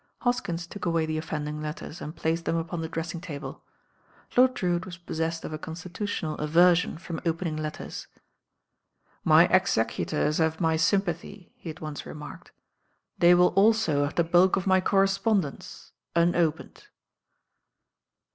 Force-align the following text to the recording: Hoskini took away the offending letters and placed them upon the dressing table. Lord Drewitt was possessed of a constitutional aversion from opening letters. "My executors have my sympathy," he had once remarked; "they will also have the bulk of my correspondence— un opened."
Hoskini 0.23 0.67
took 0.67 0.87
away 0.87 1.05
the 1.05 1.19
offending 1.19 1.61
letters 1.61 2.01
and 2.01 2.15
placed 2.15 2.45
them 2.45 2.55
upon 2.55 2.81
the 2.81 2.89
dressing 2.89 3.21
table. 3.21 3.63
Lord 4.35 4.55
Drewitt 4.55 4.83
was 4.83 4.97
possessed 4.97 5.45
of 5.45 5.53
a 5.53 5.59
constitutional 5.59 6.37
aversion 6.39 6.97
from 6.97 7.21
opening 7.23 7.55
letters. 7.55 8.07
"My 9.23 9.45
executors 9.49 10.39
have 10.39 10.59
my 10.59 10.75
sympathy," 10.75 11.53
he 11.55 11.69
had 11.69 11.81
once 11.81 12.03
remarked; 12.07 12.51
"they 13.19 13.35
will 13.35 13.49
also 13.49 14.03
have 14.05 14.15
the 14.15 14.23
bulk 14.23 14.55
of 14.55 14.65
my 14.65 14.81
correspondence— 14.81 15.91
un 16.15 16.33
opened." 16.35 16.87